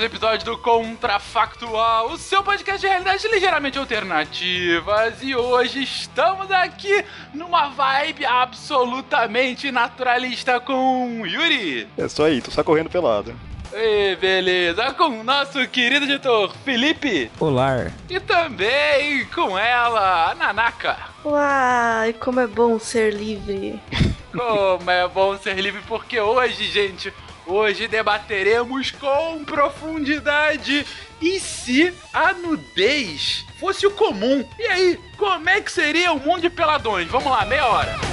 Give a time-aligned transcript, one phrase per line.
[0.00, 5.22] Mais um episódio do Contrafactual, o seu podcast de realidades ligeiramente alternativas.
[5.22, 11.86] E hoje estamos aqui numa vibe absolutamente naturalista com Yuri.
[11.98, 13.34] É só aí, tô só correndo pelado.
[13.74, 17.30] E beleza, com o nosso querido editor Felipe.
[17.38, 17.90] Olá.
[18.08, 20.96] E também com ela, a Nanaka.
[21.22, 23.78] Uai, como é bom ser livre.
[24.32, 27.12] Como é bom ser livre, porque hoje, gente,
[27.46, 30.86] Hoje debateremos com profundidade
[31.20, 34.44] e se a nudez fosse o comum.
[34.58, 37.08] E aí, como é que seria o mundo de peladões?
[37.08, 38.10] Vamos lá, meia hora.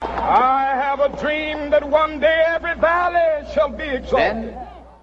[0.00, 4.54] I have a dream that one day every valley shall be exalted.
[4.54, 4.71] Then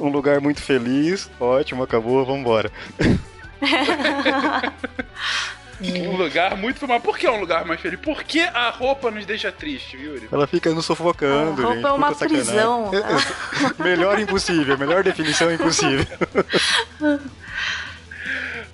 [0.00, 2.72] Um lugar muito feliz, ótimo, acabou, vambora.
[5.82, 8.00] um lugar muito Mas por que é um lugar mais feliz?
[8.00, 10.28] Por que a roupa nos deixa triste, Yuri?
[10.32, 11.86] Ela fica nos sufocando, a roupa gente.
[11.86, 12.90] é uma Puta prisão.
[12.90, 13.26] sacanagem.
[13.78, 16.06] melhor impossível, melhor definição impossível.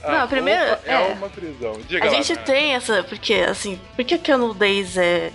[0.05, 1.15] A Não, primeiro, roupa é, é.
[1.15, 1.81] uma prisão.
[1.89, 5.33] Diga A lá, gente tem essa, porque assim, por que, que a nudez é,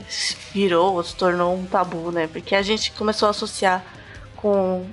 [0.54, 2.30] virou, se tornou um tabu, né?
[2.32, 3.84] Porque a gente começou a associar
[4.42, 4.86] com.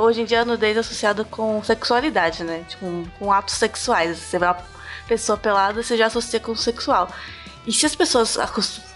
[0.00, 2.64] Hoje em dia a nudez é associada com sexualidade, né?
[2.68, 2.86] Tipo,
[3.18, 4.18] com atos sexuais.
[4.18, 4.56] Você vê uma
[5.06, 7.08] pessoa pelada, você já associa com sexual.
[7.68, 8.38] E se as pessoas.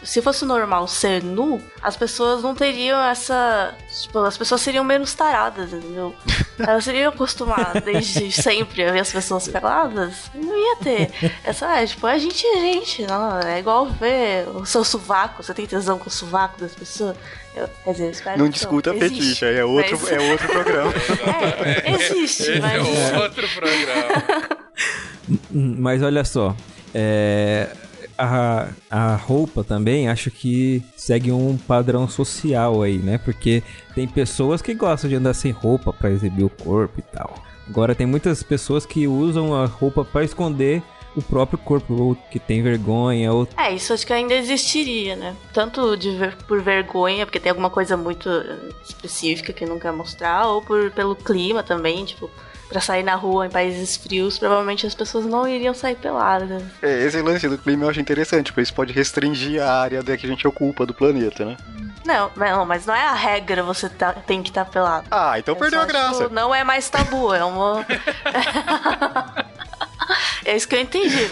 [0.03, 3.75] Se fosse normal ser nu, as pessoas não teriam essa.
[4.03, 6.15] Tipo, as pessoas seriam menos taradas, entendeu?
[6.59, 10.31] Elas seriam acostumadas desde sempre a ver as pessoas peladas.
[10.35, 11.11] Não ia ter.
[11.45, 13.39] Essa, é, tipo, a gente é gente, não.
[13.41, 15.43] É igual ver o seu sovaco.
[15.43, 17.15] Você tem tesão com o sovaco das pessoas.
[17.55, 20.49] Eu, quer dizer, eu espero Não que discuta Existe, fetiche, é outro, mas- é outro
[20.49, 20.93] programa.
[21.85, 22.87] É, existe, Esse mas.
[22.89, 24.63] é outro programa.
[25.53, 26.57] Mas olha só,
[26.95, 27.69] é,
[28.19, 33.19] a, a roupa também acho que segue um padrão social aí, né?
[33.19, 33.63] Porque
[33.95, 37.35] tem pessoas que gostam de andar sem roupa pra exibir o corpo e tal.
[37.69, 40.83] Agora tem muitas pessoas que usam a roupa pra esconder
[41.15, 45.37] o próprio corpo, ou que tem vergonha, ou É, isso acho que ainda existiria, né?
[45.53, 48.31] Tanto de ver- por vergonha, porque tem alguma coisa muito
[48.89, 52.31] específica que não quer mostrar, ou por, pelo clima também, tipo,
[52.73, 56.63] pra sair na rua em países frios, provavelmente as pessoas não iriam sair peladas.
[56.83, 60.17] É, esse lance do clima eu acho interessante, porque isso pode restringir a área da
[60.17, 61.57] que a gente ocupa do planeta, né?
[62.05, 65.07] Não, não, mas não é a regra você tá- tem que estar pelado.
[65.11, 66.23] Ah, então É perdeu só, a graça.
[66.25, 67.87] tipo, não é mais tabu, é uma.
[70.45, 71.29] é isso que eu entendi.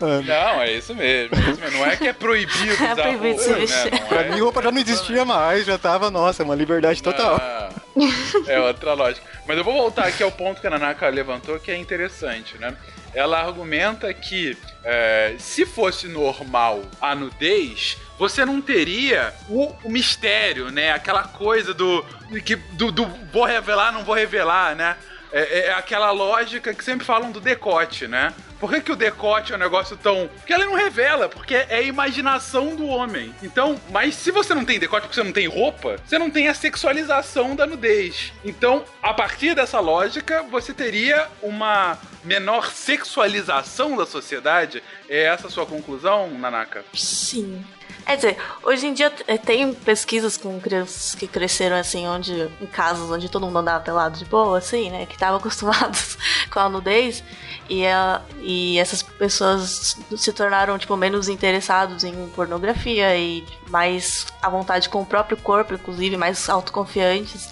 [0.00, 1.34] Não, é isso mesmo.
[1.36, 1.78] é isso mesmo.
[1.78, 3.56] Não é que é proibido É usar proibido roupa, se né?
[3.58, 3.90] vestir.
[4.00, 7.36] Não Pra é- mim, roupa já não existia mais, já tava, nossa, uma liberdade total.
[7.42, 7.55] Ah,
[8.46, 9.26] é outra lógica.
[9.46, 12.76] Mas eu vou voltar aqui ao ponto que a Nanaka levantou, que é interessante, né?
[13.14, 20.70] Ela argumenta que é, se fosse normal a nudez, você não teria o, o mistério,
[20.70, 20.92] né?
[20.92, 22.04] Aquela coisa do,
[22.44, 24.96] que, do, do vou revelar, não vou revelar, né?
[25.32, 28.32] É, é aquela lógica que sempre falam do decote, né?
[28.58, 30.28] Por que, que o decote é um negócio tão.
[30.28, 33.34] Porque ela não revela, porque é a imaginação do homem.
[33.42, 36.48] Então, mas se você não tem decote porque você não tem roupa, você não tem
[36.48, 38.32] a sexualização da nudez.
[38.44, 44.82] Então, a partir dessa lógica, você teria uma menor sexualização da sociedade.
[45.08, 46.84] É essa a sua conclusão, Nanaka?
[46.94, 47.64] Sim.
[48.04, 52.66] É dizer, hoje em dia é, tem pesquisas com crianças que cresceram assim, onde, em
[52.66, 55.06] casas onde todo mundo andava pelado de boa, assim, né?
[55.06, 56.16] Que estavam acostumados
[56.56, 57.22] com a nudez.
[57.68, 64.48] E, a, e essas pessoas se tornaram, tipo, menos interessados em pornografia e mais à
[64.48, 67.50] vontade com o próprio corpo, inclusive, mais autoconfiantes.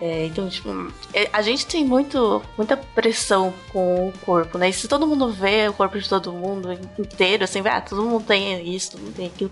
[0.00, 0.70] É, então, tipo,
[1.12, 4.70] é, a gente tem muito, muita pressão com o corpo, né?
[4.70, 8.24] E se todo mundo vê o corpo de todo mundo inteiro, assim, ah, todo mundo
[8.24, 9.50] tem isso, todo mundo tem aquilo,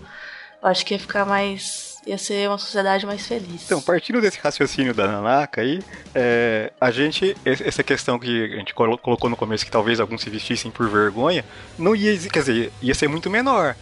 [0.63, 3.63] eu acho que ia ficar mais ia ser uma sociedade mais feliz.
[3.65, 5.81] Então, partindo desse raciocínio da Nanaka aí,
[6.13, 10.29] é, a gente, essa questão que a gente colocou no começo, que talvez alguns se
[10.29, 11.43] vestissem por vergonha,
[11.77, 13.75] não ia, quer dizer, ia ser muito menor.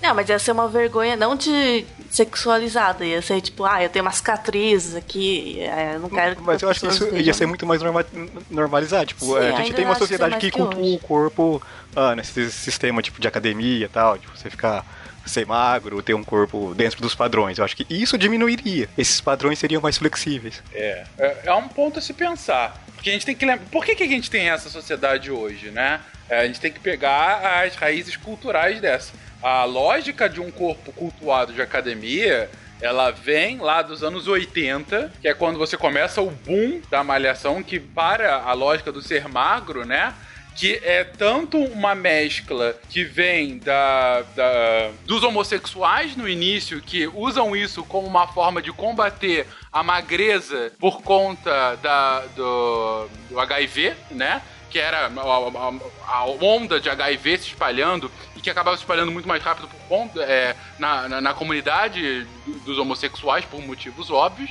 [0.00, 4.04] Não, mas ia ser uma vergonha não de sexualizada, ia ser tipo, ah, eu tenho
[4.04, 6.40] umas cicatrizes aqui, é, eu não quero.
[6.40, 8.06] Mas eu acho que isso ia ser muito mais norma
[8.48, 9.06] normalizado.
[9.06, 11.62] Tipo, Sim, a gente tem uma sociedade que, que cultua o corpo
[11.96, 14.86] ah, nesse sistema tipo de academia e tal, de você ficar
[15.28, 17.58] ser magro, ter um corpo dentro dos padrões.
[17.58, 18.88] Eu acho que isso diminuiria.
[18.96, 20.62] Esses padrões seriam mais flexíveis.
[20.72, 22.82] É, é, é um ponto a se pensar.
[22.94, 23.66] Porque a gente tem que lembrar.
[23.70, 26.00] Por que, que a gente tem essa sociedade hoje, né?
[26.28, 29.12] É, a gente tem que pegar as raízes culturais dessa.
[29.42, 35.28] A lógica de um corpo cultuado de academia ela vem lá dos anos 80, que
[35.28, 39.84] é quando você começa o boom da malhação, que para a lógica do ser magro,
[39.84, 40.14] né?
[40.58, 47.54] Que é tanto uma mescla que vem da, da, dos homossexuais no início, que usam
[47.54, 54.42] isso como uma forma de combater a magreza por conta da, do, do HIV, né?
[54.68, 59.12] que era a, a, a, onda de HIV se espalhando e que acabava se espalhando
[59.12, 62.26] muito mais rápido por é, na, na, na, comunidade
[62.66, 64.50] dos homossexuais, por motivos óbvios.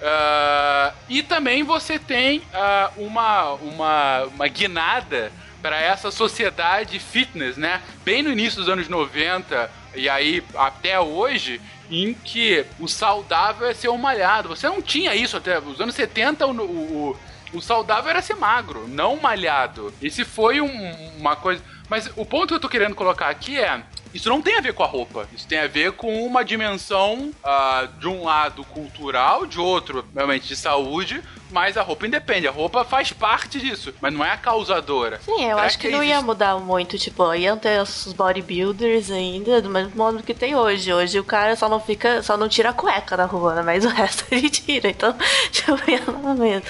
[0.00, 5.30] Uh, e também você tem uh, uma, uma, uma guinada
[5.60, 7.82] para essa sociedade fitness, né?
[8.02, 11.60] Bem no início dos anos 90 e aí até hoje,
[11.90, 14.48] em que o saudável é ser um malhado.
[14.48, 17.16] Você não tinha isso até os anos 70, o, o,
[17.52, 19.92] o saudável era ser magro, não malhado.
[20.00, 21.62] Esse foi um, uma coisa.
[21.90, 23.82] Mas o ponto que eu tô querendo colocar aqui é
[24.12, 25.28] isso não tem a ver com a roupa.
[25.32, 30.48] Isso tem a ver com uma dimensão uh, de um lado cultural, de outro, realmente,
[30.48, 31.22] de saúde.
[31.50, 35.20] Mas a roupa independe, a roupa faz parte disso, mas não é a causadora.
[35.20, 36.16] Sim, eu Será acho que, que não existe...
[36.16, 40.92] ia mudar muito, tipo, iam ter os bodybuilders ainda, do mesmo modo que tem hoje.
[40.92, 43.62] Hoje o cara só não fica, só não tira a cueca da rua, né?
[43.62, 45.12] mas o resto ele tira, então,
[45.50, 46.64] tipo, ia no mesmo.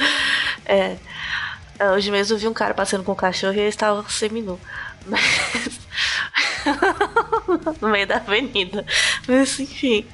[0.64, 0.96] É,
[1.94, 4.58] hoje mesmo eu vi um cara passando com um cachorro e ele estava seminu.
[5.06, 5.79] Mas...
[7.80, 8.84] no meio da avenida.
[9.26, 10.06] Mas enfim.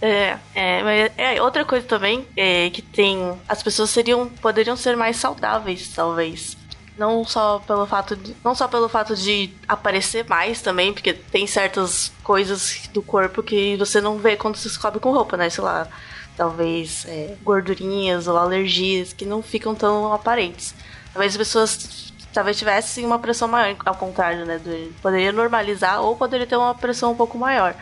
[0.00, 3.38] É, é, mas é, outra coisa também é que tem.
[3.48, 4.28] As pessoas seriam.
[4.28, 6.56] poderiam ser mais saudáveis, talvez.
[6.96, 8.34] Não só pelo fato de.
[8.44, 13.76] Não só pelo fato de aparecer mais também, porque tem certas coisas do corpo que
[13.76, 15.50] você não vê quando se descobre com roupa, né?
[15.50, 15.88] Sei lá.
[16.36, 20.72] Talvez é, gordurinhas ou alergias que não ficam tão aparentes.
[21.12, 24.58] Talvez as pessoas talvez tivesse uma pressão maior, ao contrário, né?
[24.58, 27.74] Do, poderia normalizar ou poderia ter uma pressão um pouco maior.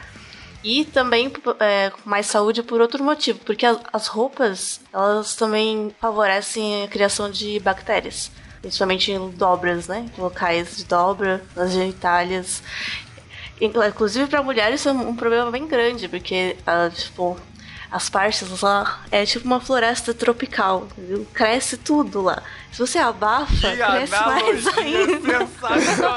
[0.64, 6.84] E também é, mais saúde por outro motivo, porque as, as roupas elas também favorecem
[6.84, 10.06] a criação de bactérias, principalmente em dobras, né?
[10.18, 12.62] Locais de dobra, nas genitálias.
[13.60, 17.36] Inclusive para mulheres isso é um problema bem grande, porque ah, tipo,
[17.90, 21.26] as partes lá é tipo uma floresta tropical, entendeu?
[21.32, 22.42] cresce tudo lá.
[22.72, 25.48] Se você abafa, que cresce mais ainda.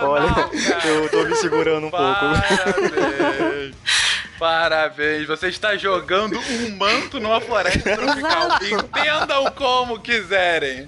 [0.04, 0.88] Olha, cara.
[0.88, 2.42] eu tô me segurando um Parabéns.
[2.66, 4.10] pouco.
[4.40, 8.50] Parabéns, você está jogando um manto numa floresta tropical.
[8.62, 10.88] Entendam como quiserem.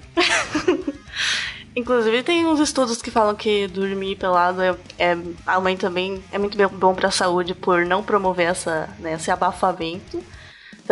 [1.74, 6.56] Inclusive tem uns estudos que falam que dormir pelado é, é aumenta também é muito
[6.68, 10.22] bom para a saúde por não promover essa, né, esse abafamento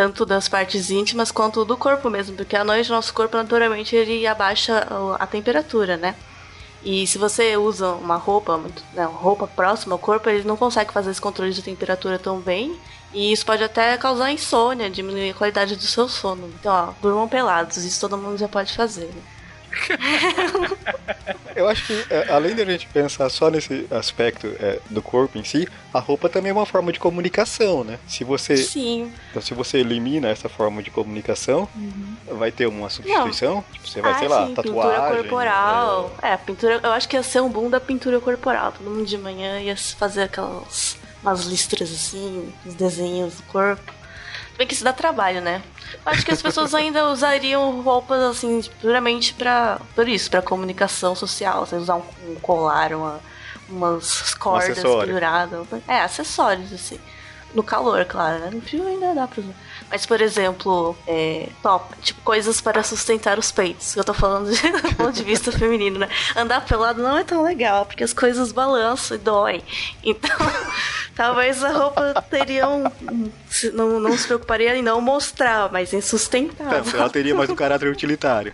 [0.01, 4.25] tanto das partes íntimas quanto do corpo mesmo, porque à noite nosso corpo naturalmente ele
[4.25, 4.87] abaixa
[5.19, 6.15] a temperatura, né?
[6.83, 8.59] E se você usa uma roupa,
[8.95, 12.75] né, roupa próxima ao corpo, ele não consegue fazer esse controle de temperatura tão bem.
[13.13, 16.51] E isso pode até causar insônia, diminuir a qualidade do seu sono.
[16.59, 19.05] Então, ó, durmam pelados, isso todo mundo já pode fazer.
[19.05, 19.21] Né?
[21.55, 25.43] Eu acho que, é, além da gente pensar só nesse aspecto é, do corpo em
[25.43, 27.99] si, a roupa também é uma forma de comunicação, né?
[28.07, 29.11] Se você, Sim.
[29.29, 32.37] Então, se você elimina essa forma de comunicação, uhum.
[32.37, 33.63] vai ter uma substituição?
[33.73, 35.01] Tipo, você vai, ah, sei lá, sim, tatuagem.
[35.01, 36.15] Pintura corporal.
[36.21, 36.29] É...
[36.29, 36.79] é, pintura.
[36.81, 38.71] Eu acho que ia ser um boom da pintura corporal.
[38.71, 43.93] Todo mundo de manhã ia fazer aquelas umas listras assim, os desenhos do corpo.
[44.57, 45.61] Bem que isso dá trabalho, né?
[46.05, 51.65] Acho que as pessoas ainda usariam roupas assim, puramente para por isso, para comunicação social.
[51.65, 53.19] Você usar um, colar, uma,
[53.69, 55.67] umas cordas um penduradas.
[55.87, 56.99] É, acessórios, assim.
[57.53, 58.49] No calor, claro, né?
[58.49, 59.53] No frio ainda dá pra usar.
[59.89, 63.93] Mas, por exemplo, é, top, tipo, coisas para sustentar os peitos.
[63.97, 66.07] Eu tô falando de, do ponto de vista feminino, né?
[66.33, 69.61] Andar pelado não é tão legal, porque as coisas balançam e doem.
[70.01, 70.37] Então,
[71.21, 72.83] talvez a roupa teria um.
[73.73, 76.73] Não, não se preocuparia em não mostrar, mas em sustentar.
[76.73, 78.51] É, ela teria mais um caráter utilitário.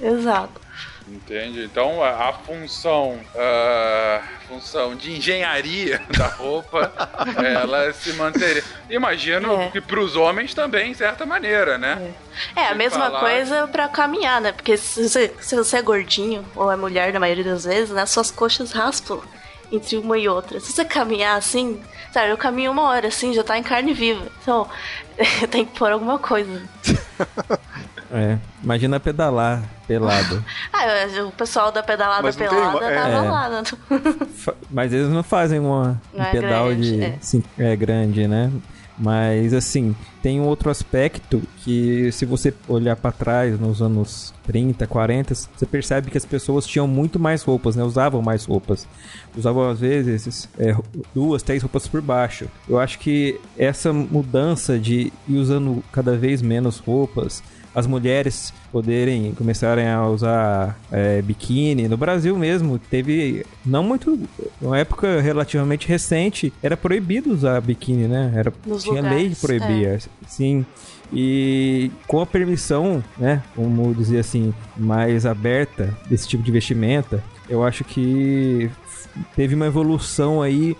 [0.00, 0.60] Exato.
[1.08, 1.64] Entende?
[1.64, 6.92] Então a, a função, a função de engenharia da roupa,
[7.44, 8.62] ela se manteria.
[8.88, 9.70] Imagino é.
[9.70, 12.14] que para os homens também, de certa maneira, né?
[12.54, 13.18] É, é a mesma falar...
[13.18, 14.52] coisa para caminhar, né?
[14.52, 18.06] Porque se você, se você é gordinho ou é mulher na maioria das vezes, né?
[18.06, 19.20] Suas coxas raspam
[19.70, 20.60] entre uma e outra.
[20.60, 21.80] Se você caminhar assim,
[22.12, 24.26] sabe, eu caminho uma hora assim, já tá em carne viva.
[24.42, 24.68] Então,
[25.50, 26.62] tem que pôr alguma coisa.
[28.10, 30.44] É, imagina pedalar pelado.
[30.72, 30.84] ah,
[31.26, 32.78] o pessoal da pedalada Mas pelada uma...
[32.78, 33.30] tava é.
[33.30, 33.62] lá.
[34.70, 37.02] Mas eles não fazem uma, um é pedal grande, de.
[37.02, 37.18] É.
[37.20, 38.50] Sim, é grande, né?
[38.98, 44.86] Mas assim, tem um outro aspecto que se você olhar para trás nos anos 30,
[44.86, 47.84] 40, você percebe que as pessoas tinham muito mais roupas, né?
[47.84, 48.88] Usavam mais roupas.
[49.36, 50.74] Usavam às vezes é,
[51.14, 52.48] duas, três roupas por baixo.
[52.68, 57.42] Eu acho que essa mudança de ir usando cada vez menos roupas
[57.76, 61.86] as mulheres poderem começarem a usar é, biquíni.
[61.88, 64.18] No Brasil mesmo, teve não muito,
[64.62, 68.32] uma época relativamente recente, era proibido usar biquíni, né?
[68.34, 69.88] Era, Nos tinha lugares, lei que proibia.
[69.88, 69.98] É.
[70.26, 70.64] Sim.
[71.12, 77.62] E com a permissão, né, como dizer assim, mais aberta desse tipo de vestimenta, eu
[77.62, 78.70] acho que
[79.34, 80.76] teve uma evolução aí,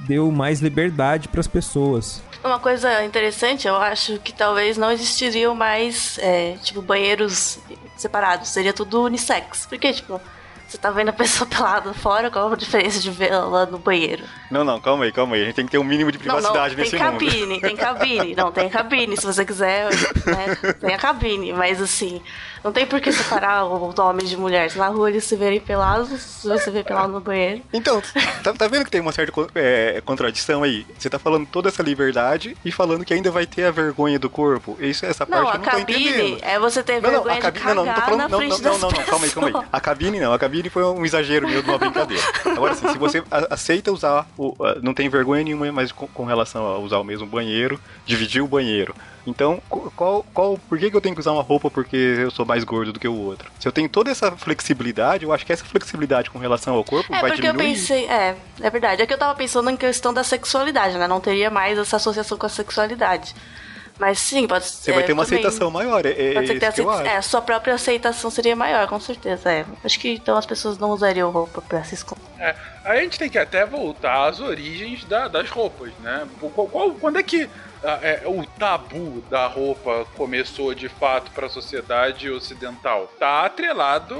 [0.00, 2.22] deu mais liberdade para as pessoas.
[2.42, 7.58] Uma coisa interessante, eu acho que talvez não existiriam mais, é, tipo, banheiros
[7.96, 8.48] separados.
[8.48, 9.66] Seria tudo unissex.
[9.66, 10.20] Porque, tipo,
[10.68, 14.22] você tá vendo a pessoa pelada fora, qual a diferença de ver ela no banheiro?
[14.50, 15.42] Não, não, calma aí, calma aí.
[15.42, 17.60] A gente tem que ter um mínimo de privacidade não, não, nesse tem cabine, mundo.
[17.62, 19.16] Tem cabine, não, tem cabine.
[19.16, 19.88] Se você quiser,
[20.26, 21.54] né, tem a cabine.
[21.54, 22.20] Mas assim,
[22.62, 24.70] não tem por que separar o homem de mulher.
[24.70, 27.62] Se na rua eles se verem pelados, se você vê pelado no banheiro.
[27.72, 28.02] Então,
[28.42, 30.86] tá, tá vendo que tem uma certa é, contradição aí?
[30.98, 34.28] Você tá falando toda essa liberdade e falando que ainda vai ter a vergonha do
[34.30, 34.76] corpo.
[34.80, 36.38] Isso, essa não, parte eu não tô entendendo.
[36.42, 38.62] é você ter não, vergonha não, a cabine, de não, não, tô falando, não, frente
[38.62, 39.66] não, não, não, calma aí, calma aí.
[39.72, 42.22] A cabine não, a cabine foi um exagero meu de uma brincadeira.
[42.44, 46.66] Agora sim, se você aceita usar, o, não tem vergonha nenhuma, mas com, com relação
[46.66, 48.94] a usar o mesmo banheiro, dividir o banheiro,
[49.28, 49.60] então,
[49.94, 52.64] qual, qual, por que, que eu tenho que usar uma roupa porque eu sou mais
[52.64, 53.50] gordo do que o outro?
[53.60, 57.14] Se eu tenho toda essa flexibilidade, eu acho que essa flexibilidade com relação ao corpo
[57.14, 57.70] é, vai porque diminuir.
[57.70, 59.02] eu pensei, é, é verdade.
[59.02, 61.06] É que eu tava pensando em questão da sexualidade, né?
[61.06, 63.34] Não teria mais essa associação com a sexualidade.
[63.98, 64.84] Mas sim, pode ser.
[64.84, 67.02] Você vai ter uma também, aceitação maior, é, é pode ser que, que eu acho.
[67.02, 69.50] É, a sua própria aceitação seria maior, com certeza.
[69.50, 69.66] É.
[69.84, 72.22] Acho que então as pessoas não usariam roupa pra se esconder.
[72.38, 72.54] É,
[72.84, 76.26] a gente tem que até voltar às origens da, das roupas, né?
[76.40, 77.50] Qual, qual, quando é que
[77.82, 83.12] é, o tabu da roupa começou de fato para a sociedade ocidental?
[83.18, 84.14] Tá atrelado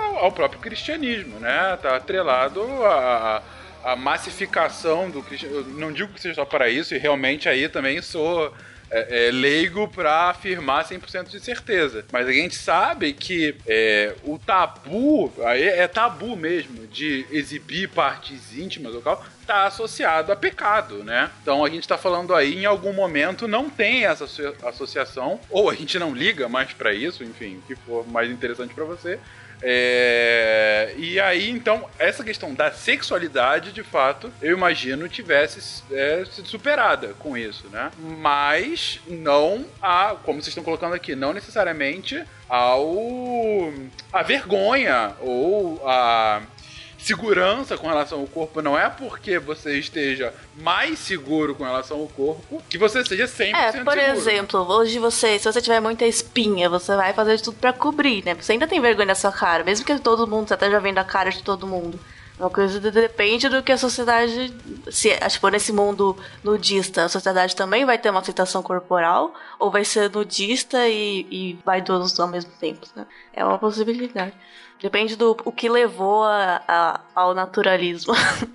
[0.00, 1.78] ao, ao próprio cristianismo, né?
[1.82, 3.42] Tá atrelado a,
[3.84, 5.78] a massificação do cristianismo.
[5.78, 8.52] Não digo que seja só para isso, e realmente aí também sou
[8.92, 12.04] é, é, leigo para afirmar 100% de certeza.
[12.12, 18.94] Mas a gente sabe que é, o tabu, é tabu mesmo, de exibir partes íntimas
[18.94, 21.30] ou tal, está associado a pecado, né?
[21.42, 24.24] Então a gente está falando aí em algum momento não tem essa
[24.64, 28.74] associação, ou a gente não liga mais para isso, enfim, o que for mais interessante
[28.74, 29.18] para você.
[29.62, 30.94] É...
[30.96, 37.14] E aí, então, essa questão da sexualidade, de fato, eu imagino tivesse é, sido superada
[37.18, 37.90] com isso, né?
[37.98, 43.72] Mas não a, como vocês estão colocando aqui, não necessariamente ao
[44.12, 46.42] a vergonha ou a
[47.02, 52.06] segurança com relação ao corpo não é porque você esteja mais seguro com relação ao
[52.06, 54.00] corpo que você seja 100% É, por seguro.
[54.00, 58.24] exemplo, hoje você, se você tiver muita espinha, você vai fazer de tudo para cobrir,
[58.24, 58.34] né?
[58.34, 60.98] Você ainda tem vergonha na sua cara, mesmo que todo mundo, você até já vendo
[60.98, 61.98] a cara de todo mundo.
[62.38, 64.52] Uma coisa de, depende do que a sociedade.
[64.90, 69.84] Se, tipo, nesse mundo nudista, a sociedade também vai ter uma aceitação corporal, ou vai
[69.84, 72.86] ser nudista e, e vaidoso ao mesmo tempo.
[72.96, 73.06] Né?
[73.32, 74.32] É uma possibilidade.
[74.82, 78.14] Depende do o que levou a, a, ao naturalismo.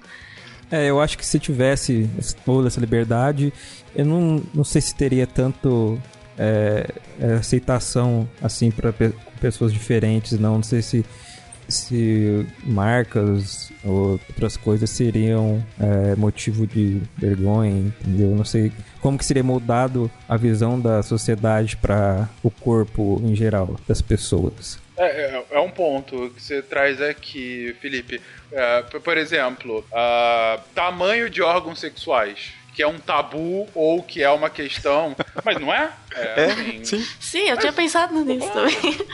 [0.70, 2.10] É, eu acho que se tivesse
[2.44, 3.54] toda essa liberdade,
[3.96, 5.98] eu não, não sei se teria tanto
[6.38, 6.92] é,
[7.40, 10.56] aceitação assim para pe pessoas diferentes, não.
[10.56, 11.06] Não sei se,
[11.70, 18.36] se marcas ou outras coisas seriam é, motivo de vergonha, entendeu?
[18.36, 23.78] Não sei como que seria moldado a visão da sociedade para o corpo em geral
[23.88, 24.86] das pessoas.
[24.98, 28.22] É, é, é, um ponto que você traz aqui, Felipe.
[28.52, 34.30] É, por exemplo, uh, tamanho de órgãos sexuais que é um tabu ou que é
[34.30, 35.16] uma questão.
[35.44, 35.92] Mas não é?
[36.14, 37.08] É, é assim, sim.
[37.20, 39.08] Sim, eu mas, tinha pensado nisso também.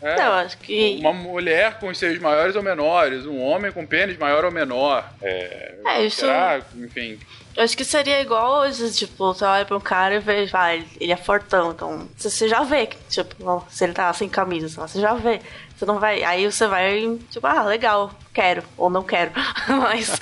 [0.00, 0.96] É, não, acho que.
[0.98, 5.06] Uma mulher com seios maiores ou menores, um homem com pênis maior ou menor.
[5.20, 6.20] É, é isso.
[6.20, 6.62] Será?
[6.74, 7.18] Enfim.
[7.56, 10.86] Eu acho que seria igual hoje, tipo, você olha pra um cara e vê, vai,
[11.00, 15.14] ele é fortão, então você já vê, tipo, se ele tá sem camisa, você já
[15.14, 15.40] vê.
[15.80, 16.22] Você não vai.
[16.22, 19.30] Aí você vai, tipo, ah, legal, quero, ou não quero.
[19.66, 20.20] mas,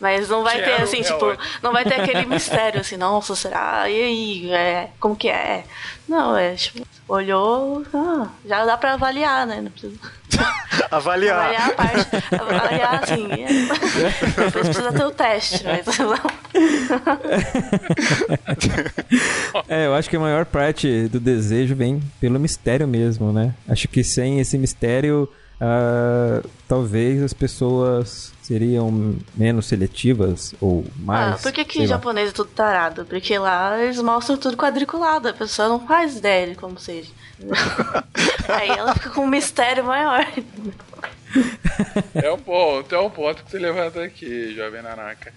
[0.00, 1.44] mas não vai quero, ter, assim, é tipo, ótimo.
[1.62, 3.86] não vai ter aquele mistério, assim, nossa, será?
[3.90, 4.50] E aí?
[4.50, 5.64] É, como que é?
[6.08, 9.60] Não, é tipo, olhou, ah, já dá pra avaliar, né?
[9.60, 9.98] Não precisa.
[10.90, 11.38] avaliar.
[11.38, 12.16] Avaliar a parte.
[12.32, 13.28] Avaliar, assim.
[13.30, 13.46] É,
[14.44, 16.18] depois precisa ter o teste, mas não.
[19.68, 23.54] é, eu acho que a maior parte do desejo vem pelo mistério mesmo, né?
[23.68, 31.34] Acho que sem esse mistério uh, talvez as pessoas seriam menos seletivas ou mais.
[31.34, 33.04] Ah, por que, que japonês é tudo tarado?
[33.06, 37.10] Porque lá eles mostram tudo quadriculado, a pessoa não faz ideia de como seja.
[38.48, 40.26] Aí ela fica com um mistério maior.
[42.14, 45.32] É um ponto, é um ponto que você levanta aqui, jovem Nanaka.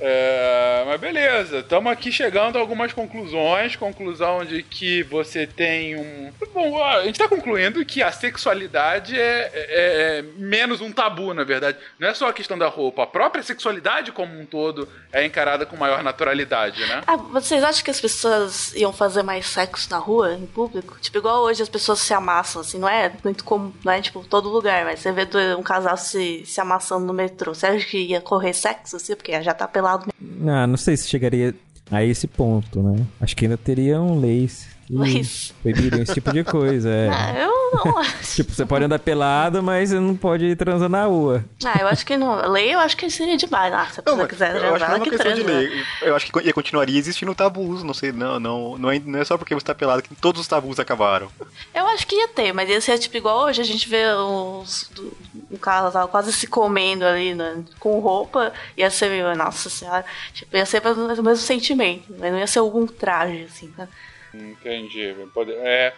[0.00, 3.76] É, mas beleza, estamos aqui chegando a algumas conclusões.
[3.76, 6.32] Conclusão de que você tem um.
[6.54, 11.44] Bom, a gente está concluindo que a sexualidade é, é, é, menos um tabu, na
[11.44, 11.78] verdade.
[11.98, 15.66] Não é só a questão da roupa, a própria sexualidade como um todo é encarada
[15.66, 17.02] com maior naturalidade, né?
[17.06, 20.98] Ah, vocês acham que as pessoas iam fazer mais sexo na rua, em público?
[21.00, 24.24] Tipo, igual hoje as pessoas se amassam, assim, não é muito comum, não é tipo
[24.24, 25.26] todo lugar, mas você vê
[25.58, 27.54] um casal se, se amassando no metrô.
[27.54, 30.12] Você acha que ia correr sexo, assim, porque já tá pelado lado.
[30.46, 31.54] Ah, não sei se chegaria
[31.90, 33.04] a esse ponto, né?
[33.20, 35.54] Acho que ainda teriam leis mas...
[35.62, 37.08] Proibiriam esse tipo de coisa, é.
[37.08, 38.34] Ah, eu não acho.
[38.34, 41.44] tipo, você pode andar pelado, mas você não pode transar na rua.
[41.64, 42.50] Ah, eu acho que não.
[42.50, 43.72] Lei eu acho que seria demais.
[43.72, 45.84] Ah, se a pessoa quiser transar, eu acho que, não é que questão de lei.
[46.02, 49.38] Eu acho que continuaria existindo tabus, não sei, não, não, não é, não é só
[49.38, 51.30] porque você tá pelado que todos os tabus acabaram.
[51.74, 54.90] Eu acho que ia ter, mas ia ser tipo igual hoje, a gente vê os,
[55.50, 60.56] um casal quase se comendo ali né, com roupa, ia ser meio, nossa senhora, tipo,
[60.56, 63.88] ia ser o mesmo sentimento, mas não ia ser algum traje, assim, né?
[64.32, 65.14] Entendi.
[65.62, 65.92] É,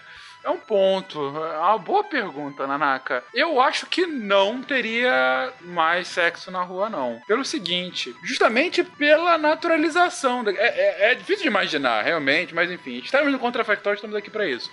[0.45, 1.18] é um ponto.
[1.37, 3.23] É uma boa pergunta, Nanaka.
[3.33, 7.21] Eu acho que não teria mais sexo na rua, não.
[7.27, 10.45] Pelo seguinte, justamente pela naturalização.
[10.49, 14.47] É, é, é difícil de imaginar, realmente, mas enfim, estamos no contrafactual, estamos aqui para
[14.47, 14.71] isso.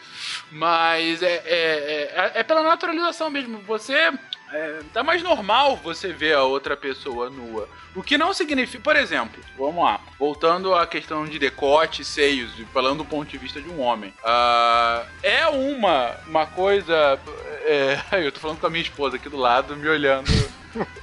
[0.52, 3.60] Mas é, é, é, é pela naturalização mesmo.
[3.60, 4.12] Você
[4.52, 7.68] é, tá mais normal você ver a outra pessoa nua.
[7.96, 13.00] O que não significa, por exemplo, vamos lá, voltando à questão de decote, seios, falando
[13.00, 14.14] do ponto de vista de um homem.
[14.24, 17.20] Uh, é uma, uma coisa.
[17.64, 20.30] É, eu tô falando com a minha esposa aqui do lado, me olhando.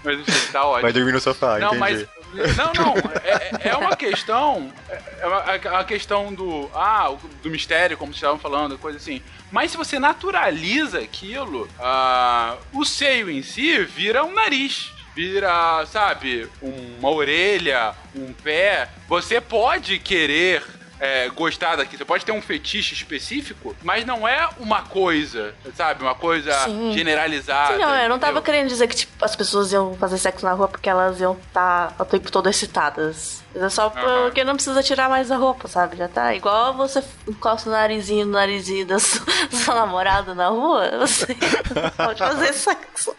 [0.05, 0.83] Mas enfim, tá ótimo.
[0.83, 1.81] Vai dormir no sofá, não, entendi.
[1.81, 2.95] Mas, não, não.
[3.25, 4.73] É, é uma questão.
[5.21, 5.39] É uma,
[5.81, 6.71] a questão do.
[6.75, 9.23] Ah, do mistério, como vocês estavam falando, coisa assim.
[9.51, 16.47] Mas se você naturaliza aquilo, uh, o seio em si vira um nariz vira, sabe,
[16.61, 18.87] uma orelha, um pé.
[19.09, 20.63] Você pode querer
[21.01, 21.97] é, gostar daqui.
[21.97, 26.03] Você pode ter um fetiche específico, mas não é uma coisa, sabe?
[26.03, 26.93] Uma coisa Sim.
[26.93, 27.75] generalizada.
[27.75, 30.53] Sim, não, eu não tava querendo dizer que tipo, as pessoas iam fazer sexo na
[30.53, 33.45] rua porque elas iam estar tá o tempo todo excitadas.
[33.55, 34.47] É só porque uhum.
[34.47, 35.97] não precisa tirar mais a roupa, sabe?
[35.97, 40.91] Já tá igual você encosta o narizinho no narizinho da sua, sua namorada na rua,
[40.99, 41.35] você
[41.97, 43.17] pode fazer sexo.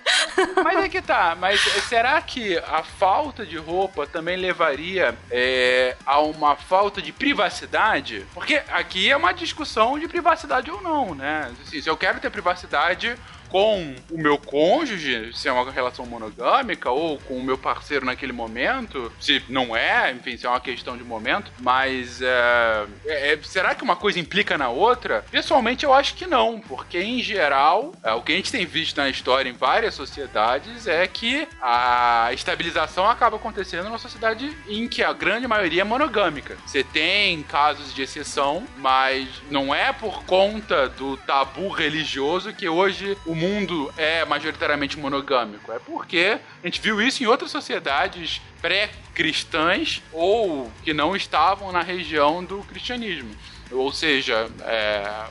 [0.64, 6.20] Mas é que tá, mas será que a falta de roupa também levaria é, a
[6.20, 8.26] uma falta de privacidade?
[8.34, 11.52] Porque aqui é uma discussão de privacidade ou não, né?
[11.62, 13.16] Assim, se eu quero ter privacidade
[13.50, 18.34] com o meu cônjuge, se é uma relação monogâmica, ou com o meu parceiro naquele
[18.34, 23.76] momento, se não é, enfim, se é uma questão de momento, mas é, é, será
[23.76, 25.26] que uma coisa implica na outra?
[25.32, 28.98] Pessoalmente, eu acho que não, porque em geral, é, o que a gente tem visto
[28.98, 35.04] na história em várias sociedades é que a estabilização acaba acontecendo numa sociedade em que
[35.04, 36.58] a grande maioria é monogâmica.
[36.66, 43.18] Você tem casos de exceção, mas não é por conta do tabu religioso que hoje
[43.26, 45.72] o mundo é majoritariamente monogâmico.
[45.72, 51.82] É porque a gente viu isso em outras sociedades pré-cristãs ou que não estavam na
[51.82, 53.30] região do cristianismo.
[53.72, 55.28] Ou seja, é,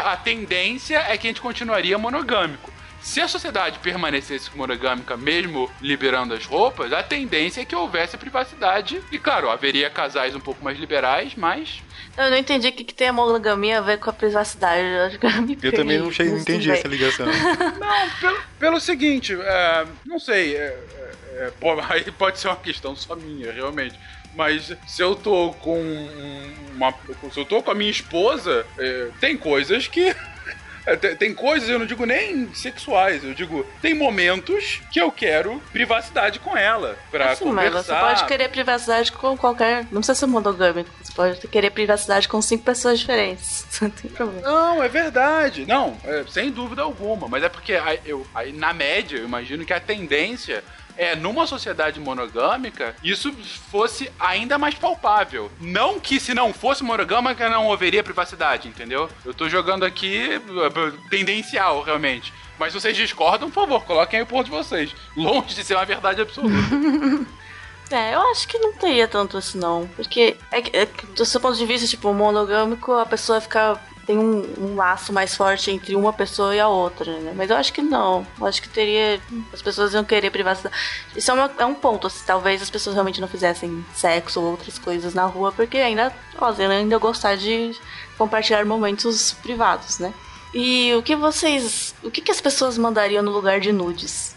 [0.00, 2.72] a tendência é que a gente continuaria monogâmico.
[3.02, 9.00] Se a sociedade permanecesse monogâmica, mesmo liberando as roupas, a tendência é que houvesse privacidade.
[9.10, 11.82] E claro, haveria casais um pouco mais liberais, mas.
[12.16, 14.82] Eu não entendi o que, que tem a monogamia a ver com a privacidade.
[14.82, 17.26] Eu, eu também não, cheguei, não entendi essa ligação.
[17.80, 20.56] não, pelo, pelo seguinte, é, não sei.
[20.56, 21.52] É, é, é
[21.88, 23.98] aí pode ser uma questão só minha, realmente.
[24.34, 25.80] Mas se eu tô com
[26.74, 26.94] uma.
[27.32, 30.14] Se eu tô com a minha esposa, é, tem coisas que
[31.00, 35.60] tem, tem, coisas, eu não digo nem sexuais, eu digo, tem momentos que eu quero
[35.72, 36.96] privacidade com ela.
[37.10, 37.72] Pra assim, conversar.
[37.72, 39.84] Mas você pode querer privacidade com qualquer.
[39.90, 40.90] Não precisa ser monogâmico.
[41.02, 43.66] Você pode querer privacidade com cinco pessoas diferentes.
[43.80, 44.42] Não tem problema.
[44.42, 45.66] Não, é verdade.
[45.66, 47.28] Não, é, sem dúvida alguma.
[47.28, 50.62] Mas é porque aí, eu, aí, na média, eu imagino que a tendência
[50.96, 53.32] é, numa sociedade monogâmica, isso
[53.70, 55.50] fosse ainda mais palpável.
[55.60, 59.08] Não que se não fosse monogâmica não haveria privacidade, entendeu?
[59.24, 62.32] Eu tô jogando aqui eh, tendencial, realmente.
[62.58, 64.94] Mas se vocês discordam, por favor, coloquem aí o ponto de vocês.
[65.16, 66.54] Longe de ser uma verdade absoluta.
[67.92, 69.88] É, eu acho que não teria tanto assim, não.
[69.96, 74.42] Porque, é, é, do seu ponto de vista, tipo, monogâmico, a pessoa fica tem um,
[74.58, 77.32] um, laço mais forte entre uma pessoa e a outra, né?
[77.34, 78.26] Mas eu acho que não.
[78.38, 79.20] Eu acho que teria.
[79.52, 80.74] As pessoas iam querer privacidade.
[81.14, 82.06] Isso é, uma, é um ponto.
[82.06, 86.12] Assim, talvez as pessoas realmente não fizessem sexo ou outras coisas na rua, porque ainda.
[86.36, 87.76] Elas ainda gostar de
[88.16, 90.12] compartilhar momentos privados, né?
[90.52, 91.94] E o que vocês.
[92.02, 94.34] O que, que as pessoas mandariam no lugar de nudes?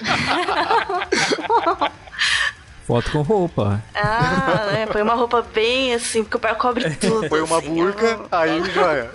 [2.86, 3.82] Foto com roupa.
[3.94, 7.28] Ah, é, põe uma roupa bem assim, porque o pé cobre tudo.
[7.28, 9.10] Põe uma assim, burca, aí joia.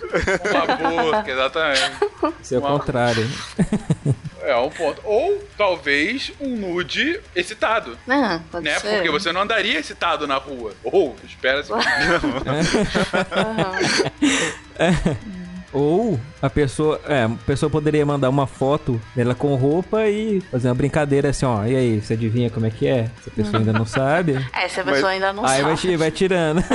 [0.50, 1.92] Uma burca, exatamente.
[2.42, 3.30] Isso é o contrário.
[4.42, 5.00] É um ponto.
[5.04, 7.96] Ou talvez um nude excitado.
[8.08, 8.80] Ah, pode né?
[8.80, 8.96] ser.
[8.96, 10.74] Porque você não andaria excitado na rua.
[10.84, 11.72] Ou, espera-se.
[11.74, 11.80] uhum.
[15.72, 20.68] Ou a pessoa, é, a pessoa poderia mandar uma foto dela com roupa e fazer
[20.68, 21.66] uma brincadeira assim, ó.
[21.66, 23.10] E aí, você adivinha como é que é?
[23.22, 24.40] Se a pessoa ainda não sabe.
[24.60, 25.72] É, se a pessoa Mas, ainda não aí sabe.
[25.72, 26.64] Aí vai, vai tirando.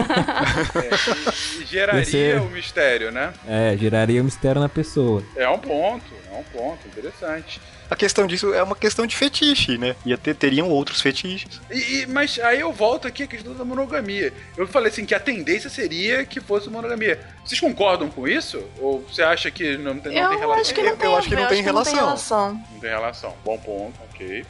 [0.74, 3.32] É, geraria Você, o mistério, né?
[3.46, 5.22] É, geraria o mistério na pessoa.
[5.36, 7.60] É um ponto, é um ponto, interessante
[7.94, 9.94] a questão disso é uma questão de fetiche, né?
[10.04, 11.60] Ia ter, teriam outros fetiches.
[11.70, 14.32] E, e, mas aí eu volto aqui à questão da monogamia.
[14.56, 17.20] Eu falei assim que a tendência seria que fosse monogamia.
[17.44, 18.62] Vocês concordam com isso?
[18.80, 20.60] Ou você acha que não tem, não eu tem relação?
[20.60, 21.92] Acho que não tem, eu, acho que não, tem, relação.
[21.92, 22.54] não tem relação.
[22.72, 23.36] Não tem relação.
[23.44, 24.44] Bom ponto, ok.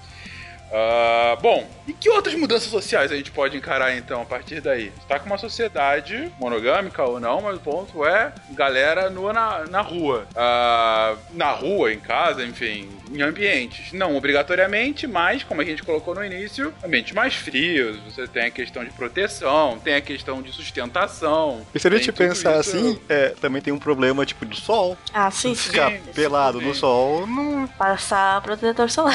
[0.75, 4.93] Uh, bom, e que outras mudanças sociais a gente pode encarar então a partir daí?
[4.99, 9.81] Está com uma sociedade monogâmica ou não, mas o ponto é galera nua na, na
[9.81, 10.27] rua.
[10.33, 13.93] Uh, na rua, em casa, enfim, em ambientes.
[13.93, 18.51] Não obrigatoriamente, mas como a gente colocou no início, ambientes mais frios, você tem a
[18.51, 21.65] questão de proteção, tem a questão de sustentação.
[21.73, 22.77] E se a gente pensar isso...
[22.77, 24.99] assim, é, também tem um problema tipo do sol.
[25.13, 25.71] Ah, sim, sim.
[25.71, 27.69] Ficar pelado no sol não.
[27.79, 29.15] Passar protetor solar.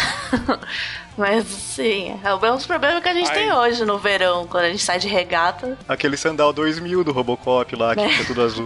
[1.20, 3.36] Mas sim, é o mesmo problema que a gente Ai.
[3.36, 5.78] tem hoje no verão, quando a gente sai de regata.
[5.86, 8.08] Aquele sandal 2000 do Robocop lá, que é.
[8.08, 8.66] fica tudo azul.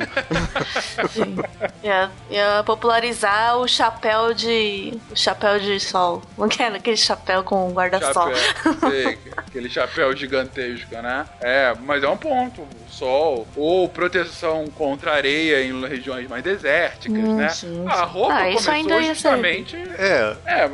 [1.09, 1.35] sim.
[1.83, 4.93] Ia, ia popularizar o chapéu de.
[5.09, 6.21] O chapéu de sol.
[6.37, 8.29] Não quero aquele chapéu com guarda-sol.
[9.35, 11.25] aquele chapéu gigantesco, né?
[11.41, 12.67] É, mas é um ponto.
[12.87, 13.47] Sol.
[13.55, 17.49] Ou proteção contra areia em regiões mais desérticas, hum, né?
[17.49, 19.75] Sim, a roupa ah, começou justamente.
[19.97, 20.35] É.
[20.45, 20.69] É,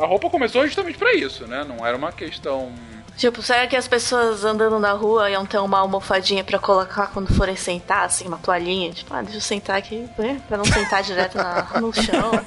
[0.00, 1.64] a roupa começou justamente pra isso, né?
[1.64, 2.72] Não era uma questão
[3.16, 7.32] Tipo, será que as pessoas andando na rua iam ter uma almofadinha pra colocar quando
[7.34, 8.90] forem sentar, assim, uma toalhinha?
[8.92, 10.40] Tipo, ah, deixa eu sentar aqui, né?
[10.48, 12.32] Pra não sentar direto na, no chão.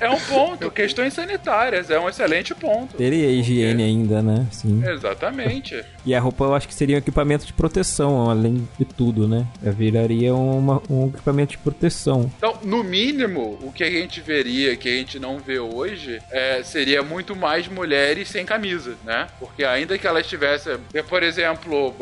[0.00, 0.70] É um ponto.
[0.70, 2.96] Questões sanitárias, é um excelente ponto.
[2.96, 4.46] Teria higiene ainda, né?
[4.52, 4.82] Sim.
[4.86, 5.84] Exatamente.
[6.06, 9.46] E a roupa eu acho que seria um equipamento de proteção, além de tudo, né?
[9.62, 12.30] Eu viraria uma, um equipamento de proteção.
[12.38, 16.62] Então, no mínimo, o que a gente veria, que a gente não vê hoje, é,
[16.62, 19.26] seria muito mais mulheres sem camisa, né?
[19.38, 20.76] Porque ainda que ela estivesse,
[21.08, 21.94] por exemplo,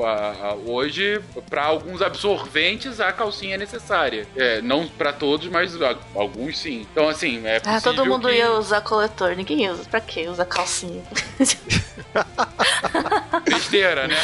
[0.67, 1.21] hoje
[1.51, 4.27] para alguns absorventes a calcinha é necessária.
[4.35, 5.75] É, não para todos, mas
[6.15, 6.87] alguns sim.
[6.91, 8.35] Então assim, é Ah, todo mundo que...
[8.35, 9.85] ia usar coletor, ninguém usa.
[9.85, 11.03] Pra que usar calcinha?
[13.45, 14.17] Besteira, né?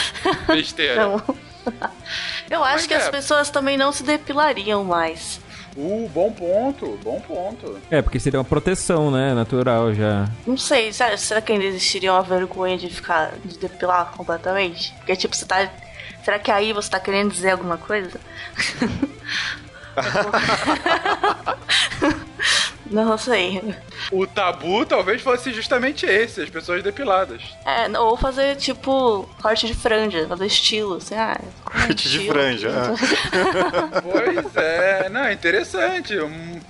[0.48, 1.07] Besteira.
[1.07, 1.22] Não.
[2.51, 2.96] Eu acho mas que é.
[2.96, 5.40] as pessoas também não se depilariam mais.
[5.76, 7.78] Uh, bom ponto, bom ponto.
[7.90, 9.32] É, porque seria uma proteção, né?
[9.35, 10.28] Natural já.
[10.46, 13.32] Não sei, será, será que ainda existiria uma vergonha de ficar.
[13.44, 14.92] de depilar completamente?
[14.98, 15.70] Porque, tipo, você tá.
[16.24, 18.20] Será que aí você tá querendo dizer alguma coisa?
[22.92, 23.74] Não sei.
[24.12, 27.42] O tabu talvez fosse justamente esse, as pessoas depiladas.
[27.64, 31.40] É, ou fazer tipo corte de franja, fazer estilo, assim, ah.
[31.64, 32.68] Corte de franja.
[32.68, 34.00] É.
[34.02, 36.14] pois é, não, interessante.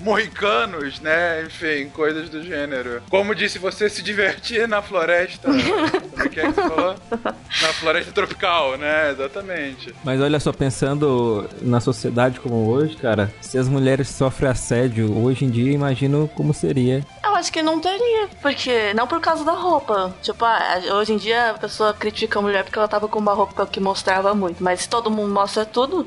[0.03, 1.45] Moicanos, né?
[1.45, 3.03] Enfim, coisas do gênero.
[3.09, 5.49] Como disse você se divertir na floresta.
[5.49, 6.95] Como é que, é que você falou?
[7.11, 9.11] Na floresta tropical, né?
[9.11, 9.95] Exatamente.
[10.05, 15.45] Mas olha só, pensando na sociedade como hoje, cara, se as mulheres sofrem assédio hoje
[15.45, 17.05] em dia, imagina imagino como seria.
[17.25, 20.15] Eu acho que não teria, porque não por causa da roupa.
[20.23, 23.33] Tipo, ah, hoje em dia a pessoa critica a mulher porque ela tava com uma
[23.33, 26.07] roupa que mostrava muito, mas se todo mundo mostra tudo,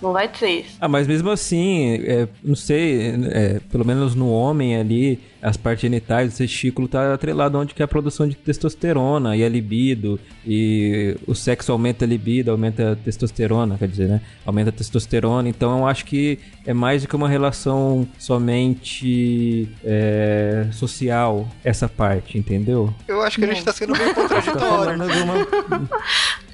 [0.00, 0.66] não vai ter.
[0.80, 5.82] Ah, mas mesmo assim, é, não sei, é, pelo menos no homem ali, as partes
[5.82, 10.18] genitais, o testículo tá atrelado onde que é a produção de testosterona e a libido.
[10.46, 14.20] E o sexo aumenta a libido, aumenta a testosterona, quer dizer, né?
[14.44, 15.48] Aumenta a testosterona.
[15.48, 22.36] Então eu acho que é mais do que uma relação somente é, social, essa parte,
[22.36, 22.92] entendeu?
[23.06, 24.98] Eu acho que a gente tá sendo meio contraditório.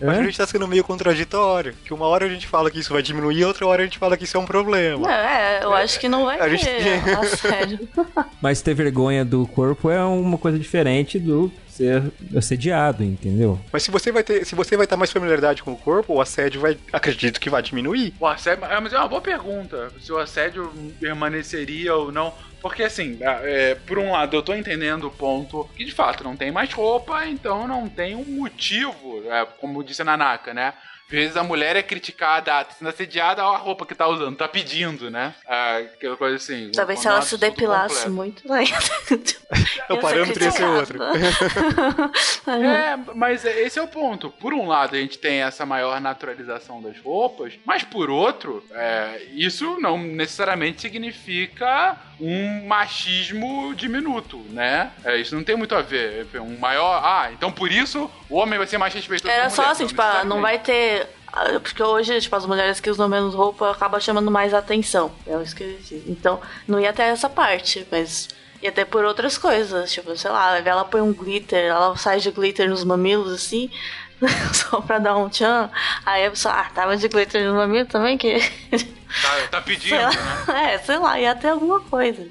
[0.00, 1.74] Mas a gente tá sendo meio contraditório.
[1.84, 4.16] Que uma hora a gente fala que isso vai diminuir, outra hora a gente fala
[4.16, 5.12] que isso é um problema.
[5.12, 7.10] É, eu acho que não vai a ter, gente...
[7.10, 7.88] a sério.
[8.40, 12.02] Mas ter vergonha do corpo é uma coisa diferente do ser
[12.36, 13.58] assediado, entendeu?
[13.72, 16.20] Mas se você vai ter, se você vai estar mais familiaridade com o corpo, o
[16.20, 18.14] assédio vai, acredito que vai diminuir.
[18.18, 19.90] O assédio, é, mas é uma boa pergunta.
[20.00, 22.32] Se o assédio permaneceria ou não.
[22.60, 26.36] Porque assim, é, por um lado eu tô entendendo o ponto que de fato não
[26.36, 30.72] tem mais roupa, então não tem um motivo, é, como disse a Nanaka, né?
[31.06, 34.48] Às vezes a mulher é criticada, tá sendo assediada, a roupa que tá usando, tá
[34.48, 35.34] pedindo, né?
[35.46, 36.72] Ah, aquela coisa assim.
[36.74, 38.64] Talvez se ela se depilasse muito, né?
[39.88, 40.98] o parâmetro ia ser outro.
[42.50, 44.30] é, mas esse é o ponto.
[44.30, 49.22] Por um lado, a gente tem essa maior naturalização das roupas, mas por outro, é,
[49.30, 54.90] isso não necessariamente significa um machismo diminuto, né?
[55.04, 56.26] É, isso não tem muito a ver.
[56.34, 57.02] Um maior.
[57.04, 59.32] Ah, então por isso o homem vai ser mais respeitoso.
[59.32, 62.88] Era só assim, tipo, ah, não vai ter ah, porque hoje, tipo, as mulheres que
[62.88, 65.12] usam menos roupa acabam chamando mais atenção.
[65.26, 66.02] É isso que eu disse.
[66.06, 68.28] Então, não ia ter essa parte, mas
[68.62, 69.92] ia ter por outras coisas.
[69.92, 73.70] Tipo, sei lá, ela põe um glitter, ela sai de glitter nos mamilos, assim,
[74.54, 75.70] só pra dar um tchan.
[76.06, 78.38] Aí a pessoa, ah, tava de glitter nos mamilos também, que.
[79.22, 80.10] Tá, tá pedindo, né?
[80.74, 82.26] É, sei lá, ia ter alguma coisa.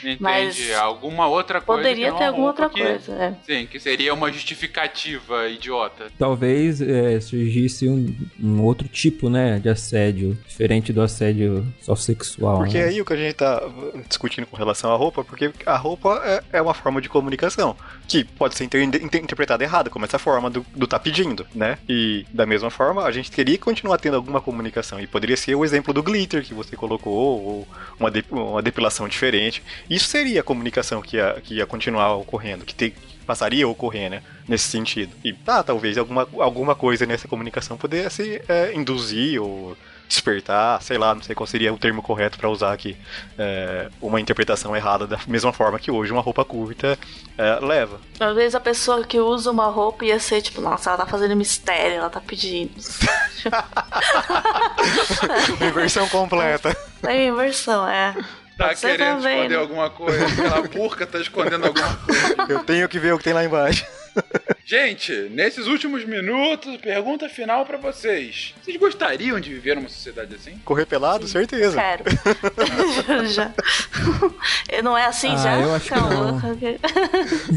[0.00, 0.18] Entendi.
[0.20, 1.82] Mas alguma outra coisa.
[1.82, 3.34] Poderia ter alguma outra que, coisa, é.
[3.44, 6.10] Sim, que seria uma justificativa idiota.
[6.18, 12.58] Talvez é, surgisse um, um, outro tipo, né, de assédio, diferente do assédio só sexual.
[12.58, 12.84] Porque né?
[12.84, 13.62] aí o que a gente tá
[14.08, 17.76] discutindo com relação à roupa, porque a roupa é, é uma forma de comunicação,
[18.08, 21.78] que pode ser inter interpretada errada, como essa forma do, do tá pedindo, né?
[21.88, 25.00] E da mesma forma, a gente teria que continuar tendo alguma comunicação.
[25.00, 29.08] E poderia ser o exemplo do glitter que você colocou, ou uma, de uma depilação
[29.08, 29.62] diferente.
[29.88, 32.94] Isso seria a comunicação que ia, que ia continuar ocorrendo, que te,
[33.26, 34.22] passaria a ocorrer, né?
[34.46, 35.12] Nesse sentido.
[35.24, 39.76] E tá, talvez alguma, alguma coisa nessa comunicação pudesse é, induzir ou
[40.10, 42.96] despertar, sei lá, não sei qual seria o termo correto para usar aqui,
[43.38, 46.98] é, uma interpretação errada da mesma forma que hoje uma roupa curta
[47.38, 48.00] é, leva.
[48.18, 51.34] Às vezes a pessoa que usa uma roupa ia ser tipo, nossa, ela tá fazendo
[51.36, 52.72] mistério, ela tá pedindo.
[55.64, 56.76] Inversão completa.
[57.06, 58.14] É inversão, é
[58.58, 59.62] tá querendo também, esconder né?
[59.62, 60.26] alguma coisa.
[60.26, 62.36] Aquela burca tá escondendo alguma coisa.
[62.48, 63.86] Eu tenho que ver o que tem lá embaixo.
[64.64, 68.54] Gente, nesses últimos minutos, pergunta final para vocês.
[68.62, 70.60] Vocês gostariam de viver numa sociedade assim?
[70.64, 71.26] Correr pelado?
[71.26, 71.32] Sim.
[71.32, 71.76] Certeza.
[71.76, 72.04] Quero.
[73.26, 73.52] já.
[74.84, 75.60] Não é assim ah, já?
[75.60, 76.38] Eu acho que não.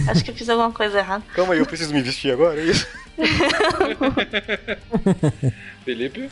[0.10, 1.24] acho que eu fiz alguma coisa errada.
[1.36, 2.88] Calma aí, eu preciso me vestir agora, é isso?
[5.86, 6.32] Felipe?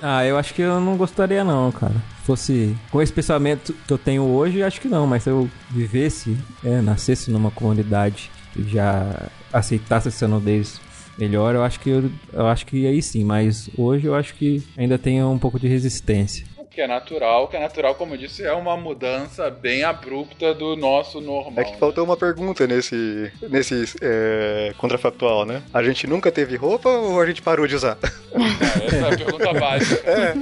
[0.00, 1.96] Ah, eu acho que eu não gostaria não, cara.
[2.20, 5.50] Se fosse com esse pensamento que eu tenho hoje, acho que não, mas se eu
[5.68, 10.80] vivesse, é, nascesse numa comunidade já aceitasse essa nudez
[11.18, 14.62] melhor, eu acho que eu, eu acho que aí sim, mas hoje eu acho que
[14.76, 18.44] ainda tem um pouco de resistência que é natural, que é natural, como eu disse,
[18.44, 21.54] é uma mudança bem abrupta do nosso normal.
[21.58, 25.62] É que faltou uma pergunta nesse, nesse é, contrafactual, né?
[25.74, 27.98] A gente nunca teve roupa ou a gente parou de usar?
[28.32, 30.10] É, essa é a pergunta básica.
[30.10, 30.34] É.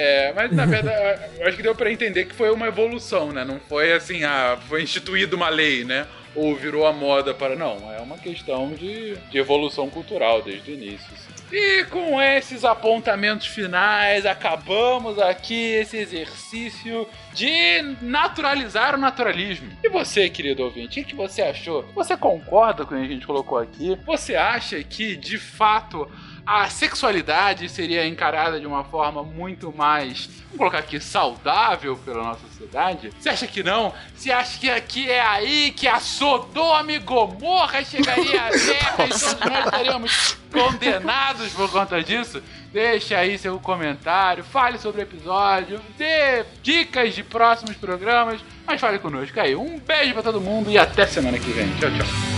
[0.00, 3.44] É, mas na verdade, eu acho que deu para entender que foi uma evolução, né?
[3.44, 6.06] Não foi assim, ah, foi instituída uma lei, né?
[6.34, 7.56] Ou virou a moda para.
[7.56, 11.06] Não, é uma questão de, de evolução cultural desde o início.
[11.12, 11.38] Assim.
[11.50, 19.70] E com esses apontamentos finais, acabamos aqui esse exercício de naturalizar o naturalismo.
[19.82, 21.86] E você, querido ouvinte, o que você achou?
[21.94, 23.98] Você concorda com o que a gente colocou aqui?
[24.04, 26.06] Você acha que, de fato,
[26.48, 32.40] a sexualidade seria encarada de uma forma muito mais, vamos colocar aqui, saudável pela nossa
[32.46, 33.10] sociedade?
[33.20, 33.92] Você acha que não?
[34.16, 39.08] Você acha que aqui é aí que a Sodoma e Gomorra chegaria à Terra e
[39.10, 42.42] todos nós estaríamos condenados por conta disso?
[42.72, 48.98] Deixe aí seu comentário, fale sobre o episódio, dê dicas de próximos programas, mas fale
[48.98, 49.54] conosco aí.
[49.54, 51.68] Um beijo para todo mundo e até semana que vem.
[51.76, 52.37] Tchau, tchau.